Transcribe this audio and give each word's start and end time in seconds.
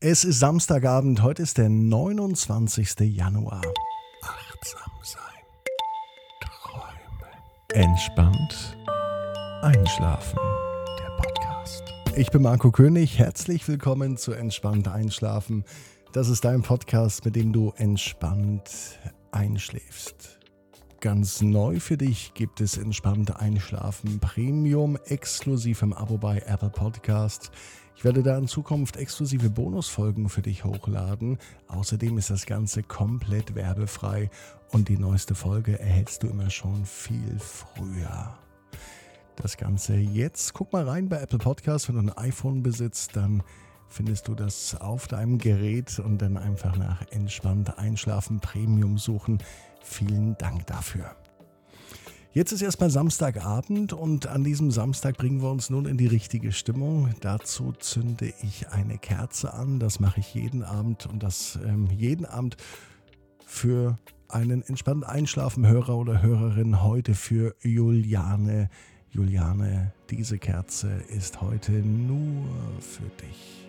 Es 0.00 0.22
ist 0.22 0.38
Samstagabend, 0.38 1.24
heute 1.24 1.42
ist 1.42 1.58
der 1.58 1.68
29. 1.68 3.00
Januar. 3.00 3.62
Achtsam 4.22 4.92
sein. 5.02 5.22
Träumen. 6.40 7.32
Entspannt. 7.72 8.78
Einschlafen. 9.62 10.38
Der 11.00 11.10
Podcast. 11.16 11.82
Ich 12.14 12.30
bin 12.30 12.42
Marco 12.42 12.70
König. 12.70 13.18
Herzlich 13.18 13.66
willkommen 13.66 14.16
zu 14.16 14.30
Entspannt 14.30 14.86
Einschlafen. 14.86 15.64
Das 16.12 16.28
ist 16.28 16.44
dein 16.44 16.62
Podcast, 16.62 17.24
mit 17.24 17.34
dem 17.34 17.52
du 17.52 17.72
entspannt 17.76 19.00
einschläfst. 19.32 20.38
Ganz 21.00 21.40
neu 21.40 21.80
für 21.80 21.96
dich 21.96 22.34
gibt 22.34 22.60
es 22.60 22.76
Entspannt 22.76 23.34
Einschlafen 23.34 24.20
Premium 24.20 24.96
exklusiv 25.06 25.82
im 25.82 25.92
Abo 25.92 26.18
bei 26.18 26.38
Apple 26.46 26.70
Podcasts. 26.70 27.50
Ich 27.98 28.04
werde 28.04 28.22
da 28.22 28.38
in 28.38 28.46
Zukunft 28.46 28.96
exklusive 28.96 29.50
Bonusfolgen 29.50 30.28
für 30.28 30.40
dich 30.40 30.62
hochladen. 30.62 31.36
Außerdem 31.66 32.16
ist 32.16 32.30
das 32.30 32.46
Ganze 32.46 32.84
komplett 32.84 33.56
werbefrei 33.56 34.30
und 34.70 34.88
die 34.88 34.96
neueste 34.96 35.34
Folge 35.34 35.80
erhältst 35.80 36.22
du 36.22 36.28
immer 36.28 36.48
schon 36.48 36.84
viel 36.84 37.40
früher. 37.40 38.38
Das 39.34 39.56
Ganze 39.56 39.96
jetzt, 39.96 40.54
guck 40.54 40.72
mal 40.72 40.88
rein 40.88 41.08
bei 41.08 41.20
Apple 41.20 41.40
Podcasts, 41.40 41.88
wenn 41.88 41.96
du 41.96 42.02
ein 42.02 42.16
iPhone 42.16 42.62
besitzt, 42.62 43.16
dann 43.16 43.42
findest 43.88 44.28
du 44.28 44.36
das 44.36 44.80
auf 44.80 45.08
deinem 45.08 45.38
Gerät 45.38 45.98
und 45.98 46.22
dann 46.22 46.36
einfach 46.36 46.76
nach 46.76 47.02
entspannt 47.10 47.78
einschlafen 47.80 48.38
Premium 48.38 48.96
suchen. 48.96 49.42
Vielen 49.82 50.38
Dank 50.38 50.68
dafür. 50.68 51.16
Jetzt 52.32 52.52
ist 52.52 52.60
erstmal 52.60 52.90
Samstagabend 52.90 53.94
und 53.94 54.26
an 54.26 54.44
diesem 54.44 54.70
Samstag 54.70 55.16
bringen 55.16 55.40
wir 55.40 55.50
uns 55.50 55.70
nun 55.70 55.86
in 55.86 55.96
die 55.96 56.06
richtige 56.06 56.52
Stimmung. 56.52 57.14
Dazu 57.20 57.72
zünde 57.72 58.34
ich 58.42 58.68
eine 58.68 58.98
Kerze 58.98 59.54
an. 59.54 59.80
Das 59.80 59.98
mache 59.98 60.20
ich 60.20 60.34
jeden 60.34 60.62
Abend 60.62 61.06
und 61.06 61.22
das 61.22 61.58
ähm, 61.64 61.88
jeden 61.90 62.26
Abend 62.26 62.58
für 63.46 63.98
einen 64.28 64.62
entspannten 64.62 65.04
Einschlafen 65.04 65.66
Hörer 65.66 65.96
oder 65.96 66.20
Hörerin 66.20 66.82
heute 66.82 67.14
für 67.14 67.56
Juliane. 67.62 68.68
Juliane, 69.10 69.94
diese 70.10 70.38
Kerze 70.38 71.02
ist 71.08 71.40
heute 71.40 71.72
nur 71.72 72.46
für 72.80 73.08
dich. 73.22 73.67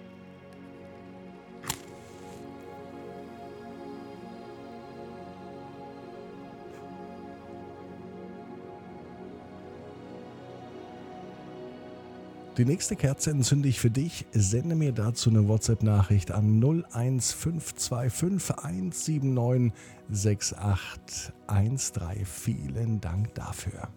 Die 12.60 12.66
nächste 12.66 12.96
Kerze 12.98 13.32
entzünde 13.32 13.70
ich 13.70 13.80
für 13.80 13.90
dich. 13.90 14.26
Sende 14.34 14.76
mir 14.76 14.92
dazu 14.92 15.30
eine 15.30 15.48
WhatsApp-Nachricht 15.48 16.32
an 16.32 16.62
01525 16.62 18.58
179 18.58 19.72
6813. 20.10 22.26
Vielen 22.26 23.00
Dank 23.00 23.34
dafür. 23.34 23.88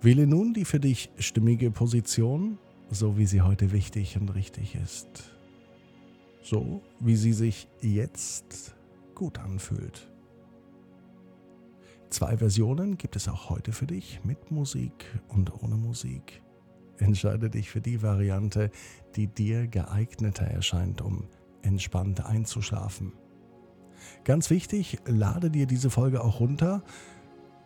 Wähle 0.00 0.26
nun 0.26 0.54
die 0.54 0.64
für 0.64 0.80
dich 0.80 1.12
stimmige 1.18 1.70
Position, 1.70 2.58
so 2.90 3.16
wie 3.16 3.26
sie 3.26 3.42
heute 3.42 3.70
wichtig 3.70 4.18
und 4.20 4.30
richtig 4.30 4.74
ist. 4.74 5.06
So 6.42 6.82
wie 6.98 7.14
sie 7.14 7.32
sich 7.32 7.68
jetzt 7.80 8.74
gut 9.14 9.38
anfühlt. 9.38 10.10
Zwei 12.10 12.38
Versionen 12.38 12.98
gibt 12.98 13.14
es 13.14 13.28
auch 13.28 13.50
heute 13.50 13.70
für 13.70 13.86
dich, 13.86 14.18
mit 14.24 14.50
Musik 14.50 15.06
und 15.28 15.62
ohne 15.62 15.76
Musik. 15.76 16.42
Entscheide 16.98 17.50
dich 17.50 17.70
für 17.70 17.80
die 17.80 18.02
Variante, 18.02 18.70
die 19.16 19.26
dir 19.26 19.66
geeigneter 19.66 20.46
erscheint, 20.46 21.00
um 21.02 21.24
entspannt 21.62 22.24
einzuschlafen. 22.24 23.12
Ganz 24.24 24.50
wichtig, 24.50 24.98
lade 25.06 25.50
dir 25.50 25.66
diese 25.66 25.90
Folge 25.90 26.22
auch 26.22 26.40
runter, 26.40 26.82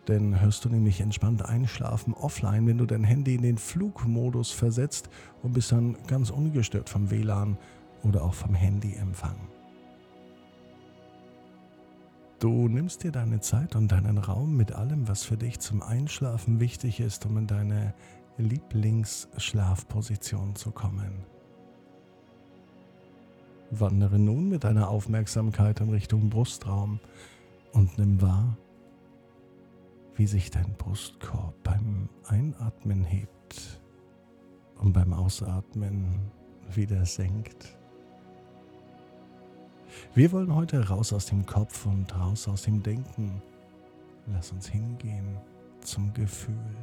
denn 0.08 0.40
hörst 0.40 0.64
du 0.64 0.68
nämlich 0.68 1.00
entspannt 1.00 1.44
einschlafen 1.44 2.14
offline, 2.14 2.66
wenn 2.66 2.78
du 2.78 2.86
dein 2.86 3.04
Handy 3.04 3.34
in 3.34 3.42
den 3.42 3.58
Flugmodus 3.58 4.50
versetzt 4.50 5.10
und 5.42 5.52
bist 5.52 5.72
dann 5.72 5.96
ganz 6.06 6.30
ungestört 6.30 6.88
vom 6.88 7.10
WLAN 7.10 7.58
oder 8.02 8.24
auch 8.24 8.34
vom 8.34 8.54
Handyempfang. 8.54 9.36
Du 12.38 12.68
nimmst 12.68 13.04
dir 13.04 13.12
deine 13.12 13.40
Zeit 13.40 13.76
und 13.76 13.92
deinen 13.92 14.16
Raum 14.16 14.56
mit 14.56 14.72
allem, 14.72 15.06
was 15.06 15.24
für 15.24 15.36
dich 15.36 15.60
zum 15.60 15.82
Einschlafen 15.82 16.58
wichtig 16.58 16.98
ist, 16.98 17.26
um 17.26 17.36
in 17.36 17.46
deine 17.46 17.92
Lieblingsschlafposition 18.40 20.56
zu 20.56 20.70
kommen. 20.70 21.24
Wandere 23.70 24.18
nun 24.18 24.48
mit 24.48 24.64
deiner 24.64 24.88
Aufmerksamkeit 24.88 25.80
in 25.80 25.90
Richtung 25.90 26.28
Brustraum 26.28 26.98
und 27.72 27.98
nimm 27.98 28.20
wahr, 28.20 28.56
wie 30.16 30.26
sich 30.26 30.50
dein 30.50 30.74
Brustkorb 30.76 31.54
beim 31.62 32.08
Einatmen 32.26 33.04
hebt 33.04 33.80
und 34.78 34.92
beim 34.92 35.12
Ausatmen 35.12 36.32
wieder 36.74 37.06
senkt. 37.06 37.76
Wir 40.14 40.32
wollen 40.32 40.54
heute 40.54 40.88
raus 40.88 41.12
aus 41.12 41.26
dem 41.26 41.46
Kopf 41.46 41.86
und 41.86 42.14
raus 42.18 42.48
aus 42.48 42.62
dem 42.62 42.82
Denken. 42.82 43.42
Lass 44.26 44.52
uns 44.52 44.68
hingehen 44.68 45.36
zum 45.80 46.12
Gefühl 46.14 46.76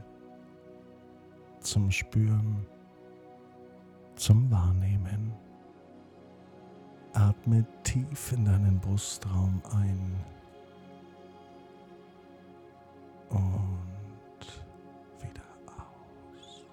zum 1.59 1.91
Spüren, 1.91 2.65
zum 4.15 4.49
Wahrnehmen. 4.51 5.33
Atme 7.13 7.65
tief 7.83 8.31
in 8.31 8.45
deinen 8.45 8.79
Brustraum 8.79 9.61
ein 9.73 10.15
und 13.29 14.63
wieder 15.19 15.41
aus. 15.65 16.63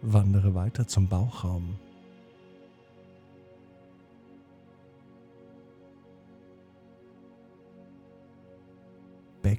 Wandere 0.00 0.54
weiter 0.54 0.86
zum 0.86 1.08
Bauchraum. 1.08 1.78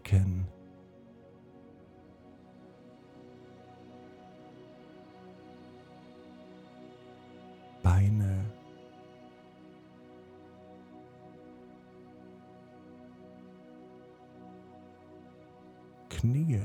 Becken. 0.06 0.46
Beine. 7.82 8.46
Knie. 16.10 16.62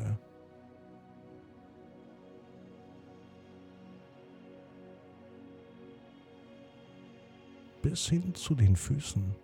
Bis 7.83 8.09
hin 8.09 8.35
zu 8.35 8.55
den 8.55 8.77
Füßen. 8.77 9.35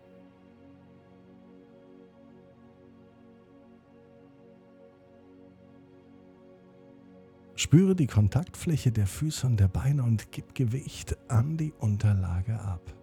Spüre 7.66 7.97
die 7.97 8.06
Kontaktfläche 8.06 8.93
der 8.93 9.09
Füße 9.09 9.44
und 9.44 9.59
der 9.59 9.66
Beine 9.66 10.04
und 10.04 10.31
gib 10.31 10.54
Gewicht 10.54 11.16
an 11.27 11.56
die 11.56 11.72
Unterlage 11.72 12.60
ab. 12.60 12.94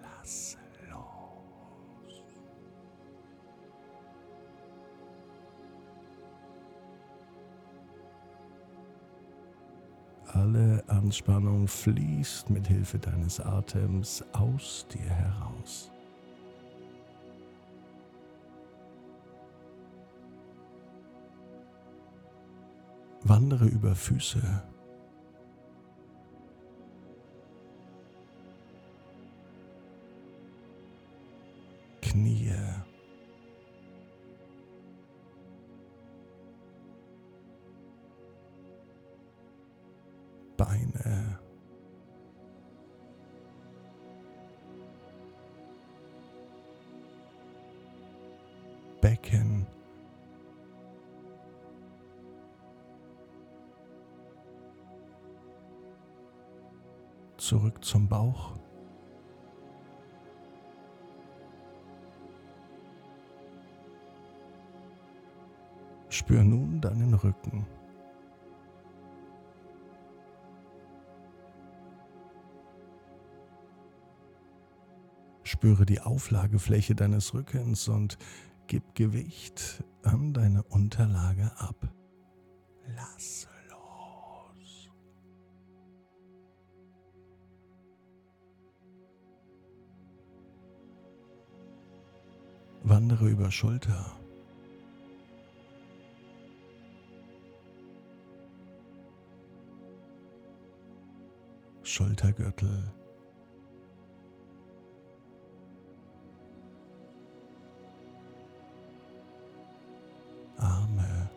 Lass 0.00 0.56
los. 0.90 2.24
Alle 10.28 10.82
Anspannung 10.86 11.68
fließt 11.68 12.48
mit 12.48 12.68
Hilfe 12.68 12.98
deines 12.98 13.40
Atems 13.40 14.24
aus 14.32 14.86
dir 14.90 15.02
heraus. 15.02 15.91
Wandere 23.42 23.66
über 23.66 23.96
Füße. 23.96 24.40
Knie. 32.00 32.52
Beine. 40.56 41.40
Zurück 57.42 57.84
zum 57.84 58.08
Bauch. 58.08 58.56
Spür 66.08 66.44
nun 66.44 66.80
deinen 66.80 67.14
Rücken. 67.14 67.66
Spüre 75.42 75.84
die 75.84 76.00
Auflagefläche 76.00 76.94
deines 76.94 77.34
Rückens 77.34 77.88
und 77.88 78.18
gib 78.66 78.94
Gewicht 78.94 79.82
an 80.02 80.32
deine 80.32 80.62
Unterlage 80.62 81.50
ab. 81.58 81.92
Lass 82.96 83.48
Wandere 92.84 93.28
über 93.28 93.50
Schulter. 93.50 94.16
Schultergürtel. 101.84 102.92
Arme. 110.56 111.30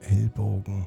Ellbogen. 0.00 0.86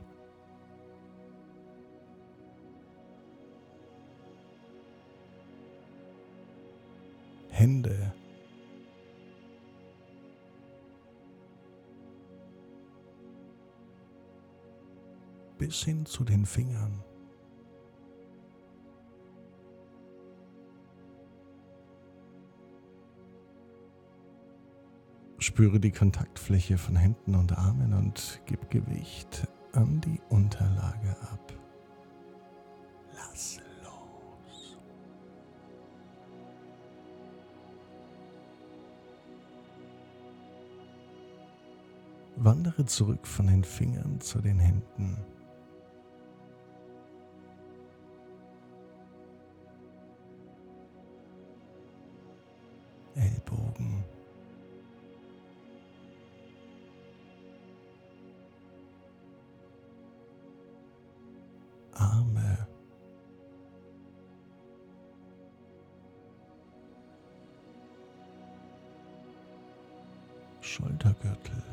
Hände. 7.65 8.13
bis 15.57 15.83
hin 15.83 16.05
zu 16.05 16.23
den 16.23 16.45
Fingern. 16.45 17.01
Spüre 25.39 25.79
die 25.79 25.91
Kontaktfläche 25.91 26.77
von 26.77 26.95
Händen 26.95 27.33
und 27.33 27.57
Armen 27.57 27.93
und 27.93 28.41
gib 28.45 28.69
Gewicht 28.69 29.47
an 29.71 30.01
die 30.01 30.19
Unterlage 30.29 31.15
ab. 31.31 31.53
Lass 33.15 33.64
Wandere 42.45 42.85
zurück 42.85 43.25
von 43.25 43.47
den 43.47 43.63
Fingern 43.63 44.21
zu 44.21 44.39
den 44.39 44.59
Händen. 44.59 45.17
Ellbogen. 53.15 54.03
Arme. 61.93 62.67
Schultergürtel. 70.61 71.63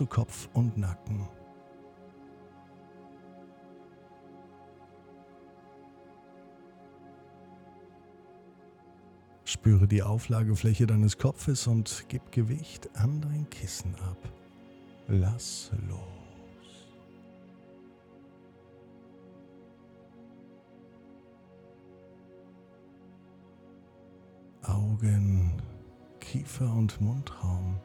Zu 0.00 0.06
Kopf 0.06 0.48
und 0.54 0.78
Nacken. 0.78 1.28
Spüre 9.44 9.86
die 9.86 10.02
Auflagefläche 10.02 10.86
deines 10.86 11.18
Kopfes 11.18 11.66
und 11.66 12.06
gib 12.08 12.32
Gewicht 12.32 12.88
an 12.96 13.20
dein 13.20 13.50
Kissen 13.50 13.94
ab. 13.96 14.16
Lass 15.06 15.70
los. 15.86 15.98
Augen, 24.62 25.60
Kiefer 26.20 26.72
und 26.72 26.98
Mundraum, 27.02 27.78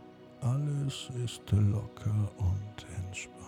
alles 0.46 1.10
ist 1.24 1.42
locker 1.52 2.32
und 2.38 2.86
entspannt. 2.98 3.46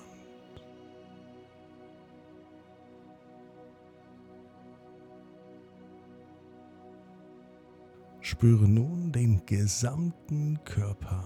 Spüre 8.19 8.67
nun 8.67 9.11
den 9.11 9.45
gesamten 9.45 10.59
Körper. 10.65 11.23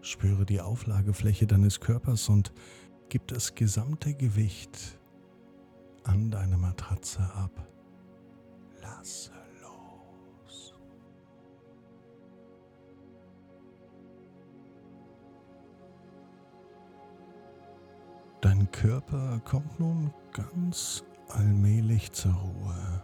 Spüre 0.00 0.46
die 0.46 0.60
Auflagefläche 0.60 1.46
deines 1.46 1.80
Körpers 1.80 2.30
und 2.30 2.52
gib 3.10 3.26
das 3.28 3.54
gesamte 3.54 4.14
Gewicht 4.14 4.98
an 6.04 6.30
deine 6.30 6.56
Matratze 6.56 7.20
ab. 7.34 7.68
Lasse 8.88 9.32
los. 9.60 10.74
Dein 18.40 18.70
Körper 18.70 19.40
kommt 19.44 19.78
nun 19.78 20.12
ganz 20.32 21.04
allmählich 21.28 22.12
zur 22.12 22.32
Ruhe. 22.32 23.02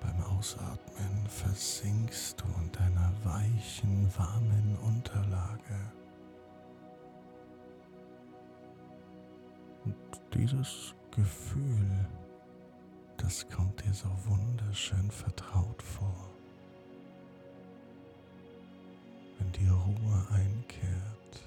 Beim 0.00 0.20
Ausatmen 0.36 1.26
versinkst 1.26 2.40
du 2.40 2.44
in 2.60 2.72
deiner 2.72 3.12
weichen, 3.24 4.08
warmen 4.16 4.76
Unterlage. 4.84 5.92
Und 9.84 9.96
dieses 10.34 10.94
Gefühl, 11.10 12.06
das 13.26 13.44
kommt 13.48 13.84
dir 13.84 13.92
so 13.92 14.08
wunderschön 14.26 15.10
vertraut 15.10 15.82
vor. 15.82 16.30
Wenn 19.36 19.50
die 19.50 19.66
Ruhe 19.66 20.26
einkehrt, 20.30 21.42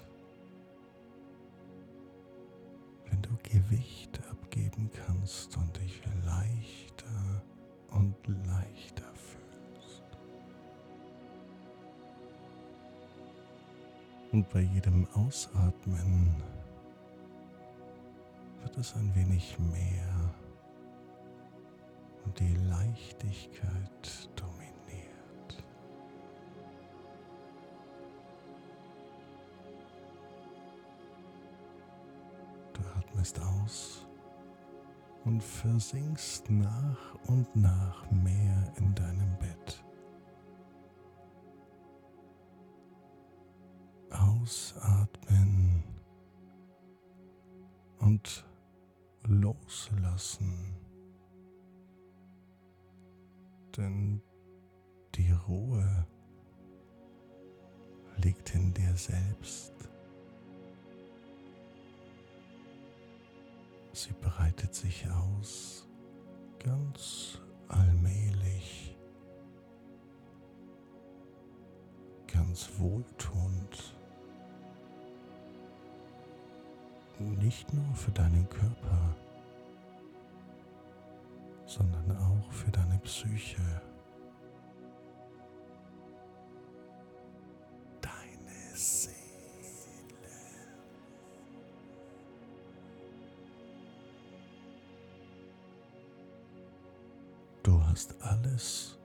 wenn 3.10 3.22
du 3.22 3.30
Gewicht 3.44 4.20
abgeben 4.30 4.92
kannst 5.06 5.56
und 5.56 5.78
dich 5.78 6.02
leichter 6.26 7.44
und 7.92 8.14
leichter 8.28 9.10
fühlst. 9.16 10.04
Und 14.34 14.50
bei 14.50 14.60
jedem 14.60 15.08
Ausatmen 15.14 16.36
wird 18.64 18.78
es 18.78 18.94
ein 18.96 19.16
wenig 19.16 19.58
mehr 19.60 20.34
die 22.40 22.56
Leichtigkeit 22.70 24.30
dominiert. 24.36 25.64
Du 32.74 32.82
atmest 32.98 33.40
aus 33.40 34.08
und 35.26 35.44
versinkst 35.44 36.50
nach 36.50 37.16
und 37.28 37.54
nach 37.56 38.10
mehr 38.12 38.74
in 38.78 38.96
deinem 38.96 39.38
Bett. 39.38 39.84
Ausatmen 44.12 45.84
und 48.00 48.46
loslassen 49.24 50.79
denn 53.80 54.22
die 55.16 55.32
Ruhe 55.32 56.06
liegt 58.18 58.54
in 58.54 58.74
dir 58.74 58.94
selbst. 58.96 59.74
Sie 63.94 64.14
breitet 64.22 64.76
sich 64.76 65.10
aus, 65.10 65.88
ganz 66.60 67.40
allmählich, 67.70 68.98
ganz 72.28 72.70
wohltuend. 72.78 73.96
Nicht 77.20 77.74
nur 77.74 77.96
für 77.96 78.12
deinen 78.12 78.48
Körper, 78.50 79.16
sondern 81.70 82.18
auch 82.18 82.52
für 82.52 82.72
deine 82.72 82.98
Psyche. 83.04 83.62
Deine 88.02 88.76
Seele. 88.76 89.14
Du 97.62 97.84
hast 97.84 98.20
alles, 98.22 98.98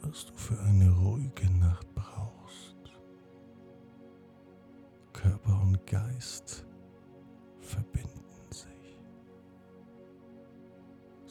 was 0.00 0.26
du 0.26 0.32
für 0.34 0.60
eine 0.62 0.90
ruhige 0.90 1.48
Nacht 1.60 1.86
brauchst. 1.94 2.74
Körper 5.12 5.62
und 5.62 5.86
Geist 5.86 6.64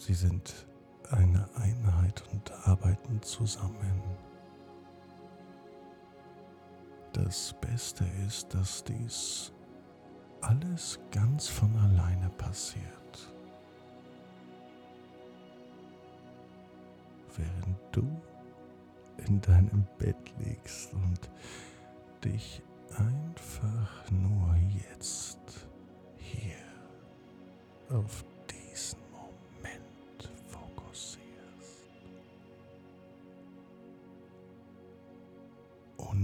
Sie 0.09 0.15
sind 0.15 0.65
eine 1.11 1.47
Einheit 1.53 2.23
und 2.31 2.51
arbeiten 2.67 3.21
zusammen. 3.21 4.01
Das 7.13 7.53
Beste 7.61 8.05
ist, 8.25 8.51
dass 8.55 8.83
dies 8.83 9.53
alles 10.41 10.99
ganz 11.11 11.47
von 11.47 11.71
alleine 11.77 12.27
passiert. 12.39 13.31
Während 17.37 17.77
du 17.91 18.07
in 19.27 19.39
deinem 19.41 19.85
Bett 19.99 20.33
liegst 20.39 20.91
und 20.91 21.29
dich 22.23 22.63
einfach 22.97 24.09
nur 24.09 24.55
jetzt 24.89 25.67
hier 26.17 26.55
auf 27.95 28.25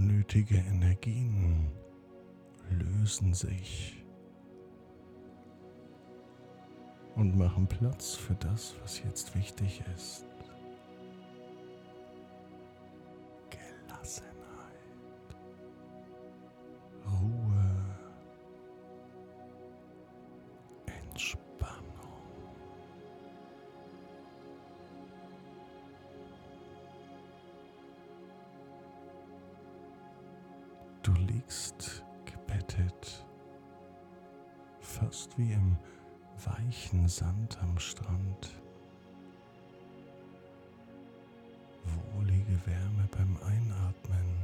Unnötige 0.06 0.58
Energien 0.58 1.68
lösen 2.70 3.34
sich 3.34 4.04
und 7.16 7.36
machen 7.36 7.66
Platz 7.66 8.14
für 8.14 8.36
das, 8.36 8.76
was 8.82 9.02
jetzt 9.02 9.34
wichtig 9.34 9.82
ist. 9.96 10.24
Gelassenheit, 13.50 14.28
Ruhe, 17.04 17.98
Entspannung. 20.86 21.55
Du 31.06 31.12
liegst 31.12 32.04
gebettet, 32.24 33.24
fast 34.80 35.38
wie 35.38 35.52
im 35.52 35.76
weichen 36.44 37.06
Sand 37.06 37.56
am 37.62 37.78
Strand. 37.78 38.60
Wohlige 42.12 42.60
Wärme 42.66 43.08
beim 43.12 43.36
Einatmen. 43.36 44.34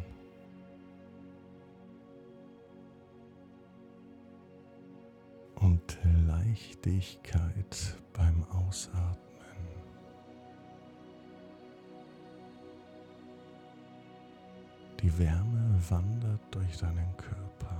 Und 5.56 5.98
Leichtigkeit 6.28 7.96
beim 8.12 8.44
Ausatmen. 8.50 9.18
Die 15.00 15.18
Wärme 15.18 15.61
wandert 15.90 16.40
durch 16.50 16.78
deinen 16.78 17.16
Körper 17.16 17.76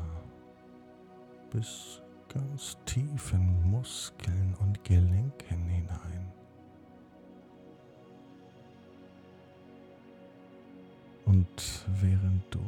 bis 1.51 2.01
ganz 2.29 2.77
tief 2.87 3.33
in 3.33 3.71
Muskeln 3.71 4.55
und 4.61 4.83
Gelenken 4.85 5.69
hinein. 5.69 6.33
Und 11.25 11.87
während 12.01 12.43
du 12.53 12.61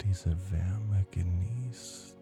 diese 0.00 0.30
Wärme 0.50 1.04
genießt, 1.10 2.16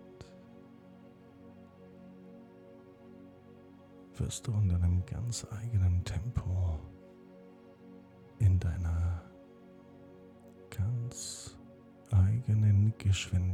wirst 4.16 4.46
du 4.46 4.52
in 4.52 4.68
deinem 4.68 5.04
ganz 5.06 5.46
eigenen 5.50 6.04
Tempo 6.04 6.78
in 8.38 8.58
deiner 8.58 8.91
eigenen 12.98 13.52